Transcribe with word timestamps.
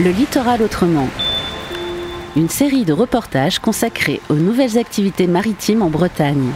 Le 0.00 0.10
littoral 0.10 0.62
autrement. 0.62 1.08
Une 2.36 2.48
série 2.48 2.84
de 2.84 2.92
reportages 2.92 3.58
consacrés 3.58 4.20
aux 4.28 4.36
nouvelles 4.36 4.78
activités 4.78 5.26
maritimes 5.26 5.82
en 5.82 5.90
Bretagne. 5.90 6.52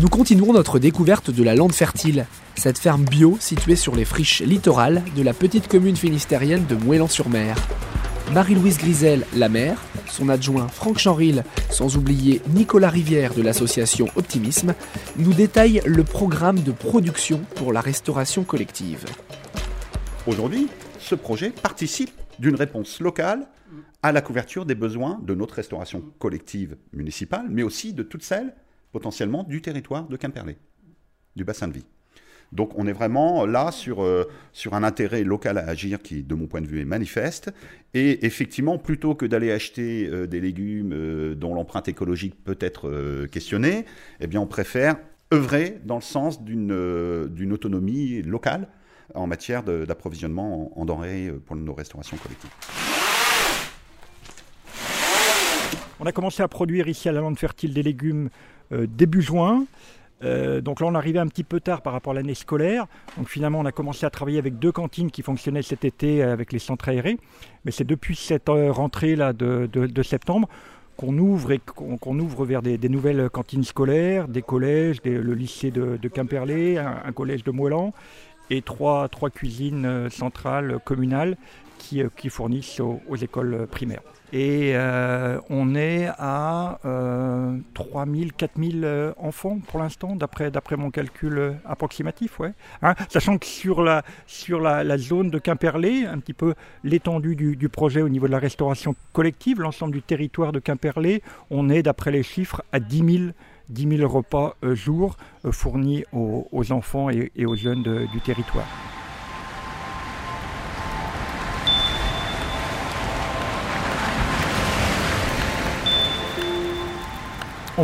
Nous 0.00 0.08
continuons 0.08 0.52
notre 0.52 0.80
découverte 0.80 1.30
de 1.30 1.44
la 1.44 1.54
Lande 1.54 1.72
Fertile, 1.72 2.26
cette 2.56 2.78
ferme 2.78 3.04
bio 3.04 3.36
située 3.38 3.76
sur 3.76 3.94
les 3.94 4.04
friches 4.04 4.40
littorales 4.40 5.04
de 5.16 5.22
la 5.22 5.34
petite 5.34 5.68
commune 5.68 5.94
finistérienne 5.94 6.66
de 6.66 6.74
Moëlan-sur-Mer. 6.74 7.54
Marie-Louise 8.32 8.78
Grisel, 8.78 9.24
la 9.36 9.48
mère, 9.48 9.76
son 10.14 10.28
adjoint 10.28 10.68
Franck 10.68 10.98
Chanril, 10.98 11.42
sans 11.70 11.96
oublier 11.96 12.40
Nicolas 12.50 12.88
Rivière 12.88 13.34
de 13.34 13.42
l'association 13.42 14.06
Optimisme, 14.14 14.74
nous 15.16 15.34
détaillent 15.34 15.82
le 15.84 16.04
programme 16.04 16.60
de 16.60 16.70
production 16.70 17.40
pour 17.56 17.72
la 17.72 17.80
restauration 17.80 18.44
collective. 18.44 19.04
Aujourd'hui, 20.28 20.68
ce 21.00 21.16
projet 21.16 21.50
participe 21.50 22.12
d'une 22.38 22.54
réponse 22.54 23.00
locale 23.00 23.48
à 24.04 24.12
la 24.12 24.20
couverture 24.20 24.66
des 24.66 24.76
besoins 24.76 25.18
de 25.20 25.34
notre 25.34 25.54
restauration 25.54 26.04
collective 26.20 26.76
municipale, 26.92 27.46
mais 27.50 27.64
aussi 27.64 27.92
de 27.92 28.04
toutes 28.04 28.22
celles 28.22 28.54
potentiellement 28.92 29.42
du 29.42 29.62
territoire 29.62 30.06
de 30.06 30.16
Quimperlé, 30.16 30.56
du 31.34 31.42
bassin 31.42 31.66
de 31.66 31.72
vie. 31.72 31.86
Donc 32.52 32.78
on 32.78 32.86
est 32.86 32.92
vraiment 32.92 33.46
là 33.46 33.72
sur, 33.72 34.02
euh, 34.02 34.28
sur 34.52 34.74
un 34.74 34.84
intérêt 34.84 35.24
local 35.24 35.58
à 35.58 35.66
agir 35.66 36.00
qui, 36.00 36.22
de 36.22 36.34
mon 36.34 36.46
point 36.46 36.60
de 36.60 36.66
vue, 36.66 36.80
est 36.80 36.84
manifeste. 36.84 37.52
Et 37.94 38.24
effectivement, 38.26 38.78
plutôt 38.78 39.14
que 39.14 39.26
d'aller 39.26 39.50
acheter 39.50 40.08
euh, 40.08 40.26
des 40.26 40.40
légumes 40.40 40.92
euh, 40.92 41.34
dont 41.34 41.54
l'empreinte 41.54 41.88
écologique 41.88 42.34
peut 42.44 42.56
être 42.60 43.26
questionnée, 43.26 43.84
eh 44.20 44.38
on 44.38 44.46
préfère 44.46 44.96
œuvrer 45.32 45.78
dans 45.84 45.96
le 45.96 46.02
sens 46.02 46.42
d'une 46.42 47.52
autonomie 47.52 48.22
locale 48.22 48.68
en 49.14 49.26
matière 49.26 49.62
d'approvisionnement 49.62 50.72
en, 50.76 50.82
en 50.82 50.84
denrées 50.84 51.32
pour 51.44 51.56
nos 51.56 51.74
restaurations 51.74 52.16
collectives. 52.16 52.50
On 56.00 56.06
a 56.06 56.12
commencé 56.12 56.42
à 56.42 56.48
produire 56.48 56.88
ici 56.88 57.08
à 57.08 57.12
la 57.12 57.20
lande 57.20 57.38
fertile 57.38 57.72
des 57.72 57.82
légumes 57.82 58.28
début 58.70 59.22
juin. 59.22 59.66
Euh, 60.24 60.60
donc 60.60 60.80
là, 60.80 60.86
on 60.86 60.94
arrivait 60.94 61.18
un 61.18 61.26
petit 61.26 61.44
peu 61.44 61.60
tard 61.60 61.82
par 61.82 61.92
rapport 61.92 62.12
à 62.12 62.16
l'année 62.16 62.34
scolaire. 62.34 62.86
Donc 63.16 63.28
finalement, 63.28 63.60
on 63.60 63.66
a 63.66 63.72
commencé 63.72 64.06
à 64.06 64.10
travailler 64.10 64.38
avec 64.38 64.58
deux 64.58 64.72
cantines 64.72 65.10
qui 65.10 65.22
fonctionnaient 65.22 65.62
cet 65.62 65.84
été 65.84 66.22
avec 66.22 66.52
les 66.52 66.58
centres 66.58 66.88
aérés. 66.88 67.18
Mais 67.64 67.70
c'est 67.70 67.84
depuis 67.84 68.16
cette 68.16 68.48
euh, 68.48 68.72
rentrée 68.72 69.16
là 69.16 69.32
de, 69.32 70.02
septembre 70.02 70.48
qu'on 70.96 71.18
ouvre 71.18 71.50
et 71.52 71.58
qu'on 71.58 72.18
ouvre 72.20 72.44
vers 72.46 72.62
des, 72.62 72.78
nouvelles 72.88 73.28
cantines 73.28 73.64
scolaires, 73.64 74.28
des 74.28 74.42
collèges, 74.42 74.98
le 75.04 75.34
lycée 75.34 75.72
de, 75.72 76.08
Quimperlé, 76.08 76.78
un, 76.78 77.10
collège 77.12 77.42
de 77.42 77.50
Moëlan 77.50 77.92
et 78.50 78.62
trois, 78.62 79.08
cuisines 79.34 79.86
euh, 79.86 80.10
centrales 80.10 80.78
communales 80.84 81.36
qui, 81.78 82.02
qui 82.16 82.28
fournissent 82.28 82.80
aux 82.80 83.16
écoles 83.16 83.66
primaires. 83.70 84.02
Et 84.34 84.72
euh, 84.74 85.38
on 85.48 85.76
est 85.76 86.08
à 86.18 86.80
euh, 86.84 87.56
3000, 87.74 88.32
4000 88.32 88.84
euh, 88.84 89.12
enfants 89.16 89.60
pour 89.68 89.78
l'instant, 89.78 90.16
d'après, 90.16 90.50
mon 90.76 90.90
calcul 90.90 91.38
euh, 91.38 91.52
approximatif. 91.64 92.40
Ouais. 92.40 92.52
Hein, 92.82 92.94
sachant 93.08 93.38
que 93.38 93.46
sur, 93.46 93.80
la, 93.80 94.02
sur 94.26 94.58
la, 94.58 94.98
zone 94.98 95.30
de 95.30 95.38
Quimperlé, 95.38 96.04
un 96.06 96.18
petit 96.18 96.32
peu 96.32 96.54
l'étendue 96.82 97.36
du, 97.36 97.68
projet 97.68 98.02
au 98.02 98.08
niveau 98.08 98.26
de 98.26 98.32
la 98.32 98.40
restauration 98.40 98.96
collective, 99.12 99.60
l'ensemble 99.60 99.92
du 99.92 100.02
territoire 100.02 100.50
de 100.50 100.58
Quimperlé, 100.58 101.22
on 101.50 101.70
est, 101.70 101.84
d'après 101.84 102.10
les 102.10 102.24
chiffres, 102.24 102.64
à 102.72 102.80
10 102.80 103.32
000, 103.88 104.08
repas 104.08 104.56
jour 104.72 105.16
fournis 105.52 106.04
aux, 106.12 106.72
enfants 106.72 107.08
et, 107.08 107.46
aux 107.46 107.54
jeunes 107.54 108.08
du 108.12 108.20
territoire. 108.20 108.66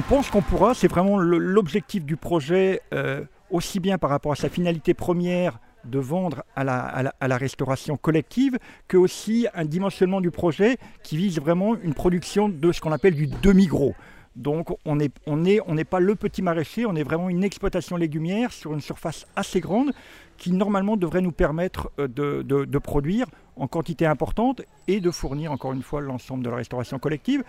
On 0.00 0.02
pense 0.02 0.30
qu'on 0.30 0.40
pourra, 0.40 0.72
c'est 0.72 0.88
vraiment 0.88 1.18
l'objectif 1.18 2.06
du 2.06 2.16
projet, 2.16 2.80
euh, 2.94 3.22
aussi 3.50 3.80
bien 3.80 3.98
par 3.98 4.08
rapport 4.08 4.32
à 4.32 4.34
sa 4.34 4.48
finalité 4.48 4.94
première 4.94 5.58
de 5.84 5.98
vendre 5.98 6.42
à 6.56 6.64
la, 6.64 7.36
restauration 7.36 7.98
collective, 7.98 8.58
que 8.88 8.96
aussi 8.96 9.46
un 9.52 9.66
dimensionnement 9.66 10.22
du 10.22 10.30
projet 10.30 10.78
qui 11.02 11.18
vise 11.18 11.38
vraiment 11.38 11.76
une 11.76 11.92
production 11.92 12.48
de 12.48 12.72
ce 12.72 12.80
qu'on 12.80 12.92
appelle 12.92 13.14
du 13.14 13.26
demi-gros. 13.26 13.94
Donc 14.36 14.74
on 14.86 14.96
n'est 14.96 15.84
pas 15.84 16.00
le 16.00 16.14
petit 16.14 16.40
maraîcher, 16.40 16.86
on 16.86 16.96
est 16.96 17.02
vraiment 17.02 17.28
une 17.28 17.44
exploitation 17.44 17.96
légumière 17.96 18.54
sur 18.54 18.72
une 18.72 18.80
surface 18.80 19.26
assez 19.36 19.60
grande 19.60 19.92
qui 20.38 20.52
normalement 20.52 20.96
devrait 20.96 21.20
nous 21.20 21.32
permettre 21.32 21.90
euh, 21.98 22.08
de 22.08 22.78
produire 22.78 23.26
en 23.56 23.66
quantité 23.66 24.06
importante 24.06 24.62
et 24.88 25.00
de 25.00 25.10
fournir 25.10 25.52
encore 25.52 25.74
une 25.74 25.82
fois 25.82 26.00
l'ensemble 26.00 26.42
de 26.42 26.48
la 26.48 26.56
restauration 26.56 26.98
collective 26.98 27.44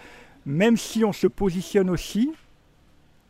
même 0.45 0.77
si 0.77 1.03
on 1.05 1.13
se 1.13 1.27
positionne 1.27 1.89
aussi 1.89 2.31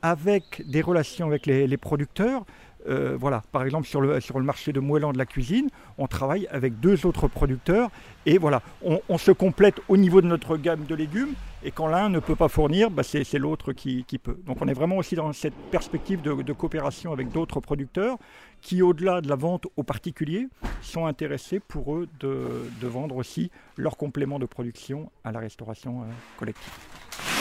avec 0.01 0.63
des 0.67 0.81
relations 0.81 1.27
avec 1.27 1.45
les, 1.45 1.77
producteurs. 1.77 2.45
Euh, 2.87 3.15
voilà, 3.19 3.43
par 3.51 3.63
exemple 3.63 3.87
sur 3.87 4.01
le, 4.01 4.19
marché 4.43 4.73
de 4.73 4.79
Moëlan 4.79 5.13
de 5.13 5.17
la 5.17 5.25
cuisine, 5.25 5.69
on 5.97 6.07
travaille 6.07 6.47
avec 6.47 6.79
deux 6.79 7.05
autres 7.05 7.27
producteurs 7.27 7.89
et 8.25 8.37
voilà, 8.37 8.61
on, 8.81 9.17
se 9.17 9.31
complète 9.31 9.79
au 9.87 9.97
niveau 9.97 10.21
de 10.21 10.27
notre 10.27 10.57
gamme 10.57 10.85
de 10.85 10.95
légumes 10.95 11.33
et 11.63 11.71
quand 11.71 11.87
l'un 11.87 12.09
ne 12.09 12.19
peut 12.19 12.35
pas 12.35 12.47
fournir, 12.47 12.89
bah, 12.89 13.03
c'est 13.03 13.37
l'autre 13.37 13.73
qui, 13.73 14.03
peut. 14.21 14.37
Donc 14.45 14.57
on 14.61 14.67
est 14.67 14.73
vraiment 14.73 14.97
aussi 14.97 15.15
dans 15.15 15.31
cette 15.33 15.53
perspective 15.71 16.21
de, 16.21 16.53
coopération 16.53 17.13
avec 17.13 17.31
d'autres 17.31 17.59
producteurs 17.59 18.17
qui, 18.61 18.81
au-delà 18.81 19.21
de 19.21 19.29
la 19.29 19.35
vente 19.35 19.67
aux 19.75 19.83
particuliers, 19.83 20.47
sont 20.81 21.05
intéressés 21.05 21.59
pour 21.59 21.95
eux 21.95 22.07
de, 22.19 22.87
vendre 22.87 23.15
aussi 23.15 23.51
leurs 23.77 23.97
compléments 23.97 24.39
de 24.39 24.45
production 24.45 25.11
à 25.23 25.31
la 25.31 25.39
restauration 25.39 26.01
euh, 26.01 26.05
collective. 26.37 27.40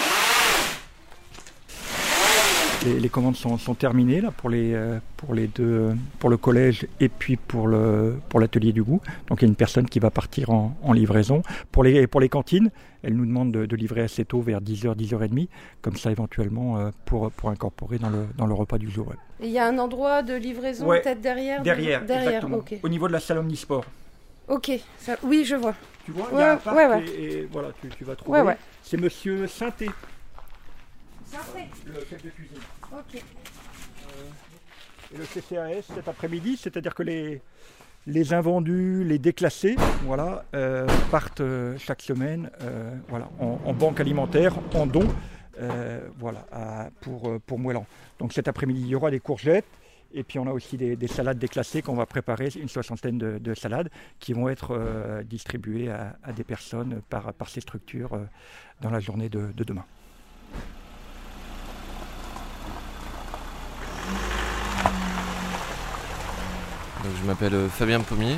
Les, 2.86 3.08
commandes 3.10 3.36
sont, 3.36 3.58
terminées 3.74 4.22
là, 4.22 4.30
pour, 4.30 4.48
les, 4.48 4.72
euh, 4.72 4.98
pour, 5.18 5.34
les 5.34 5.48
deux, 5.48 5.90
pour 6.18 6.30
le 6.30 6.38
collège 6.38 6.86
et 6.98 7.10
puis 7.10 7.36
pour, 7.36 7.66
le, 7.66 8.14
pour 8.30 8.40
l'atelier 8.40 8.72
du 8.72 8.82
goût. 8.82 9.00
Donc 9.28 9.42
il 9.42 9.44
y 9.44 9.44
a 9.44 9.48
une 9.48 9.56
personne 9.56 9.86
qui 9.86 9.98
va 9.98 10.10
partir 10.10 10.50
en, 10.50 10.92
livraison. 10.92 11.42
Pour 11.72 11.84
les, 11.84 12.06
pour 12.06 12.20
les 12.20 12.30
cantines, 12.30 12.70
elle 13.02 13.14
nous 13.16 13.26
demande 13.26 13.52
de, 13.52 13.76
livrer 13.76 14.00
assez 14.00 14.24
tôt, 14.24 14.40
vers 14.40 14.60
10h, 14.60 14.96
10h30, 14.96 15.48
comme 15.82 15.96
ça 15.96 16.10
éventuellement 16.10 16.78
euh, 16.78 16.90
pour, 17.04 17.30
pour 17.32 17.50
incorporer 17.50 17.98
dans 17.98 18.08
le, 18.08 18.26
dans 18.38 18.46
le 18.46 18.54
repas 18.54 18.78
du 18.78 18.90
jour. 18.90 19.12
Il 19.40 19.50
y 19.50 19.58
a 19.58 19.66
un 19.66 19.78
endroit 19.78 20.22
de 20.22 20.34
livraison 20.34 20.86
peut-être 20.86 21.20
derrière 21.20 21.62
Derrière, 21.62 22.04
derrière 22.04 22.46
au 22.82 22.88
niveau 22.88 23.08
de 23.08 23.12
la 23.12 23.20
salle 23.20 23.38
Omnisport. 23.38 23.84
Ok, 24.48 24.72
oui 25.22 25.44
je 25.44 25.54
vois. 25.54 25.74
Tu 26.06 26.12
vois, 26.12 26.28
il 26.32 26.38
y 26.38 26.42
a 26.42 26.52
un 26.52 26.56
parc 26.56 27.02
et, 27.18 27.46
voilà, 27.52 27.68
tu, 27.80 27.88
tu 27.90 28.04
vas 28.04 28.16
trouver. 28.16 28.54
C'est 28.82 28.96
Monsieur 28.96 29.46
Sainté. 29.46 29.88
Le 31.32 32.04
chef 32.08 32.22
de 32.24 32.30
cuisine. 32.30 32.58
Ok. 32.92 33.14
Euh, 33.14 35.14
et 35.14 35.18
le 35.18 35.24
CCAS 35.24 35.94
cet 35.94 36.08
après-midi, 36.08 36.56
c'est-à-dire 36.56 36.94
que 36.94 37.04
les, 37.04 37.40
les 38.06 38.34
invendus, 38.34 39.04
les 39.04 39.18
déclassés, 39.18 39.76
voilà, 40.04 40.44
euh, 40.54 40.86
partent 41.10 41.40
euh, 41.40 41.76
chaque 41.78 42.02
semaine 42.02 42.50
voilà, 43.08 43.30
en, 43.38 43.72
banque 43.74 44.00
alimentaire, 44.00 44.54
en 44.74 44.86
don, 44.86 45.06
voilà, 46.18 46.90
pour, 47.00 47.40
pour 47.46 47.58
Moëlan. 47.58 47.86
Donc 48.18 48.32
cet 48.32 48.48
après-midi, 48.48 48.80
il 48.80 48.88
y 48.88 48.94
aura 48.94 49.10
des 49.10 49.20
courgettes. 49.20 49.66
Et 50.12 50.24
puis 50.24 50.40
on 50.40 50.46
a 50.48 50.52
aussi 50.52 50.76
des, 50.76 51.06
salades 51.06 51.38
déclassées 51.38 51.82
qu'on 51.82 51.94
va 51.94 52.06
préparer, 52.06 52.48
une 52.56 52.68
soixantaine 52.68 53.18
de, 53.18 53.54
salades 53.54 53.90
qui 54.18 54.32
vont 54.32 54.48
être 54.48 55.22
distribuées 55.24 55.90
à, 55.90 56.32
des 56.34 56.44
personnes 56.44 57.02
par, 57.08 57.32
par 57.34 57.48
ces 57.48 57.60
structures 57.60 58.18
dans 58.80 58.90
la 58.90 58.98
journée 58.98 59.28
de 59.28 59.52
demain. 59.56 59.84
Je 67.04 67.26
m'appelle 67.26 67.54
euh, 67.54 67.68
Fabien 67.68 68.00
Pommier. 68.00 68.36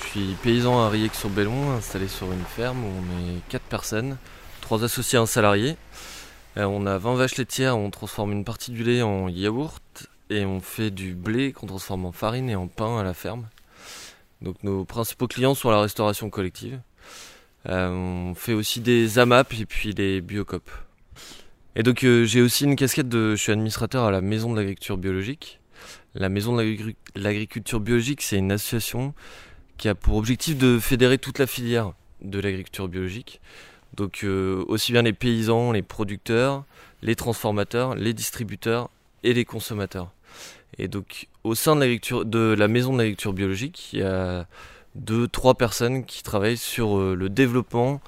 Je 0.00 0.06
suis 0.06 0.36
paysan 0.42 0.80
à 0.80 0.88
Riec-sur-Bellon, 0.88 1.72
installé 1.72 2.08
sur 2.08 2.32
une 2.32 2.44
ferme 2.44 2.84
où 2.84 2.88
on 2.88 3.36
est 3.36 3.40
4 3.48 3.62
personnes, 3.62 4.18
3 4.62 4.84
associés 4.84 5.18
et 5.18 5.22
un 5.22 5.26
salarié. 5.26 5.76
Euh, 6.56 6.64
on 6.64 6.86
a 6.86 6.98
20 6.98 7.14
vaches 7.14 7.36
laitières, 7.36 7.76
on 7.76 7.90
transforme 7.90 8.32
une 8.32 8.44
partie 8.44 8.70
du 8.70 8.82
lait 8.82 9.02
en 9.02 9.28
yaourt 9.28 10.08
et 10.30 10.44
on 10.44 10.60
fait 10.60 10.90
du 10.90 11.14
blé 11.14 11.52
qu'on 11.52 11.66
transforme 11.66 12.06
en 12.06 12.12
farine 12.12 12.48
et 12.48 12.56
en 12.56 12.66
pain 12.66 12.98
à 12.98 13.04
la 13.04 13.14
ferme. 13.14 13.46
Donc 14.42 14.62
nos 14.62 14.84
principaux 14.84 15.28
clients 15.28 15.54
sont 15.54 15.70
la 15.70 15.80
restauration 15.80 16.30
collective. 16.30 16.80
Euh, 17.68 17.90
on 17.90 18.34
fait 18.34 18.52
aussi 18.52 18.80
des 18.80 19.18
AMAP 19.18 19.54
et 19.54 19.66
puis 19.66 19.92
les 19.92 20.20
biocop. 20.20 20.70
Et 21.74 21.82
donc 21.82 22.00
j'ai 22.00 22.40
aussi 22.40 22.64
une 22.64 22.76
casquette 22.76 23.08
de... 23.08 23.34
Je 23.36 23.42
suis 23.42 23.52
administrateur 23.52 24.04
à 24.04 24.10
la 24.10 24.20
maison 24.20 24.50
de 24.52 24.56
l'agriculture 24.56 24.96
biologique. 24.96 25.60
La 26.14 26.28
Maison 26.28 26.56
de 26.56 26.94
l'agriculture 27.14 27.80
biologique, 27.80 28.22
c'est 28.22 28.38
une 28.38 28.52
association 28.52 29.14
qui 29.76 29.88
a 29.88 29.94
pour 29.94 30.16
objectif 30.16 30.56
de 30.56 30.78
fédérer 30.78 31.18
toute 31.18 31.38
la 31.38 31.46
filière 31.46 31.92
de 32.22 32.40
l'agriculture 32.40 32.88
biologique. 32.88 33.40
Donc 33.94 34.24
euh, 34.24 34.64
aussi 34.68 34.92
bien 34.92 35.02
les 35.02 35.12
paysans, 35.12 35.72
les 35.72 35.82
producteurs, 35.82 36.64
les 37.02 37.14
transformateurs, 37.14 37.94
les 37.94 38.12
distributeurs 38.12 38.90
et 39.22 39.32
les 39.32 39.44
consommateurs. 39.44 40.12
Et 40.78 40.88
donc, 40.88 41.28
au 41.44 41.54
sein 41.54 41.76
de, 41.76 42.54
la 42.54 42.68
maison 42.68 42.92
de 42.92 42.98
l'agriculture 42.98 43.32
biologique, 43.32 43.92
il 43.92 44.00
y 44.00 44.02
a 44.02 44.46
deux, 44.94 45.28
trois 45.28 45.54
personnes 45.54 46.04
qui 46.04 46.22
travaillent 46.22 46.56
sur 46.56 46.98
euh, 46.98 47.14
le 47.14 47.28
développement 47.28 48.00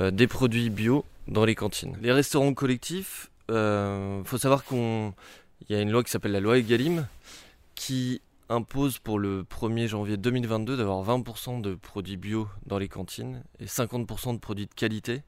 euh, 0.00 0.10
des 0.10 0.26
produits 0.26 0.70
bio 0.70 1.04
dans 1.28 1.44
les 1.44 1.54
cantines. 1.54 1.96
Les 2.00 2.12
restaurants 2.12 2.54
collectifs, 2.54 3.30
il 3.48 4.22
faut 4.24 4.38
savoir 4.38 4.64
qu'il 5.64 5.76
y 5.76 5.78
a 5.78 5.82
une 5.82 5.90
loi 5.90 6.02
qui 6.02 6.10
s'appelle 6.10 6.32
la 6.32 6.40
loi 6.40 6.58
Egalim 6.58 7.06
qui 7.74 8.20
impose 8.48 8.98
pour 8.98 9.18
le 9.18 9.42
1er 9.44 9.88
janvier 9.88 10.16
2022 10.16 10.76
d'avoir 10.76 11.04
20% 11.04 11.60
de 11.60 11.74
produits 11.74 12.16
bio 12.16 12.48
dans 12.66 12.78
les 12.78 12.88
cantines 12.88 13.42
et 13.58 13.66
50% 13.66 14.34
de 14.34 14.38
produits 14.38 14.66
de 14.66 14.74
qualité 14.74 15.22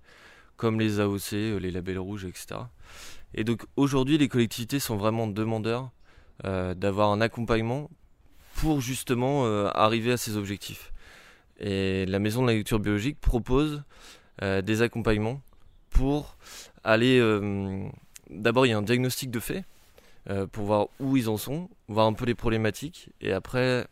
comme 0.57 0.81
les 0.81 1.01
AOC, 1.01 1.61
les 1.61 1.71
labels 1.71 1.99
rouges, 1.99 2.25
etc. 2.25 2.61
Et 3.35 3.45
donc 3.45 3.65
aujourd'hui, 3.77 4.19
les 4.19 4.29
collectivités 4.29 4.81
sont 4.81 4.97
vraiment 4.97 5.27
demandeurs 5.27 5.91
euh, 6.45 6.75
d'avoir 6.75 7.11
un 7.11 7.21
accompagnement 7.21 7.91
pour 8.55 8.81
justement 8.81 9.47
euh, 9.47 9.71
arriver 9.75 10.13
à 10.13 10.17
ces 10.17 10.37
objectifs. 10.37 10.93
Et 11.61 12.07
la 12.07 12.19
Maison 12.19 12.43
de 12.43 12.49
l'agriculture 12.49 12.81
biologique 12.81 13.21
propose 13.21 13.83
euh, 14.43 14.63
des 14.63 14.83
accompagnements 14.83 15.41
pour 15.91 16.37
aller... 16.85 17.21
D'abord, 18.31 18.67
il 18.67 18.71
y 18.71 18.73
a 18.73 18.79
un 18.79 18.83
diagnostic 18.83 19.31
de 19.31 19.41
fait 19.41 19.65
pour 20.53 20.65
voir 20.65 20.89
où 21.01 21.17
ils 21.17 21.29
en 21.29 21.37
sont, 21.37 21.71
voir 21.89 22.07
un 22.07 22.13
peu 22.13 22.27
les 22.27 22.35
problématiques, 22.35 23.11
et 23.21 23.33
après, 23.33 23.87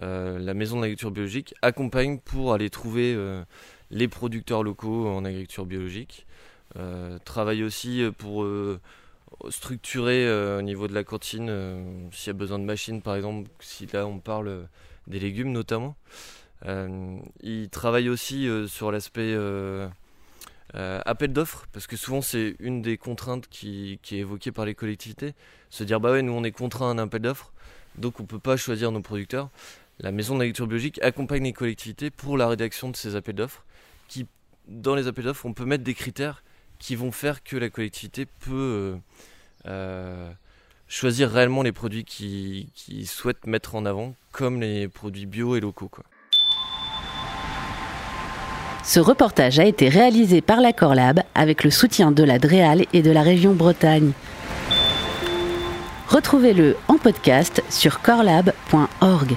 la 0.00 0.54
Maison 0.54 0.76
de 0.76 0.82
l'agriculture 0.82 1.10
biologique 1.10 1.54
accompagne 1.62 2.18
pour 2.18 2.52
aller 2.52 2.70
trouver 2.70 3.16
les 3.90 4.08
producteurs 4.08 4.62
locaux 4.62 5.08
en 5.08 5.24
agriculture 5.24 5.66
biologique, 5.66 6.26
travaille 7.24 7.62
aussi 7.62 8.04
pour 8.18 8.44
structuré 9.50 10.26
euh, 10.26 10.58
au 10.58 10.62
niveau 10.62 10.88
de 10.88 10.94
la 10.94 11.04
cantine, 11.04 11.48
euh, 11.48 12.08
s'il 12.12 12.28
y 12.28 12.30
a 12.30 12.34
besoin 12.34 12.58
de 12.58 12.64
machines 12.64 13.02
par 13.02 13.16
exemple, 13.16 13.50
si 13.60 13.86
là 13.86 14.06
on 14.06 14.18
parle 14.18 14.48
euh, 14.48 14.62
des 15.06 15.20
légumes 15.20 15.52
notamment. 15.52 15.96
il 17.42 17.68
travaille 17.70 18.08
aussi 18.08 18.48
sur 18.66 18.90
l'aspect 18.90 19.34
appel 20.74 21.32
d'offres, 21.32 21.66
parce 21.72 21.86
que 21.86 21.96
souvent 21.96 22.20
c'est 22.20 22.56
une 22.60 22.82
des 22.82 22.98
contraintes 22.98 23.48
qui, 23.48 23.98
est 24.10 24.12
évoquée 24.12 24.52
par 24.52 24.64
les 24.64 24.74
collectivités, 24.74 25.34
se 25.70 25.84
dire 25.84 26.00
bah 26.00 26.12
ouais 26.12 26.22
nous 26.22 26.32
on 26.32 26.44
est 26.44 26.52
contraint 26.52 26.88
à 26.88 26.92
un 26.92 26.98
appel 26.98 27.22
d'offres, 27.22 27.52
donc 27.96 28.20
on 28.20 28.24
peut 28.24 28.38
pas 28.38 28.56
choisir 28.56 28.92
nos 28.92 29.00
producteurs. 29.00 29.50
La 30.00 30.12
maison 30.12 30.34
de 30.34 30.40
l'agriculture 30.40 30.66
biologique 30.66 31.02
accompagne 31.02 31.44
les 31.44 31.52
collectivités 31.52 32.10
pour 32.10 32.36
la 32.36 32.46
rédaction 32.46 32.90
de 32.90 32.96
ces 32.96 33.16
appels 33.16 33.34
d'offres, 33.34 33.64
qui 34.08 34.26
dans 34.68 34.94
les 34.94 35.06
appels 35.06 35.24
d'offres 35.24 35.46
on 35.46 35.54
peut 35.54 35.64
mettre 35.64 35.84
des 35.84 35.94
critères 35.94 36.42
qui 36.78 36.94
vont 36.94 37.12
faire 37.12 37.42
que 37.42 37.56
la 37.56 37.70
collectivité 37.70 38.26
peut 38.26 38.52
euh, 38.54 38.96
euh, 39.66 40.30
choisir 40.86 41.30
réellement 41.30 41.62
les 41.62 41.72
produits 41.72 42.04
qu'ils 42.04 42.68
qui 42.74 43.06
souhaitent 43.06 43.46
mettre 43.46 43.74
en 43.74 43.84
avant, 43.84 44.14
comme 44.32 44.60
les 44.60 44.88
produits 44.88 45.26
bio 45.26 45.56
et 45.56 45.60
locaux. 45.60 45.88
Quoi. 45.88 46.04
Ce 48.88 49.00
reportage 49.00 49.58
a 49.58 49.66
été 49.66 49.90
réalisé 49.90 50.40
par 50.40 50.62
la 50.62 50.72
Corlab 50.72 51.20
avec 51.34 51.62
le 51.62 51.70
soutien 51.70 52.10
de 52.10 52.24
la 52.24 52.38
DREAL 52.38 52.86
et 52.94 53.02
de 53.02 53.10
la 53.10 53.20
région 53.20 53.52
Bretagne. 53.52 54.12
Retrouvez-le 56.08 56.74
en 56.88 56.96
podcast 56.96 57.62
sur 57.68 58.00
corlab.org. 58.00 59.36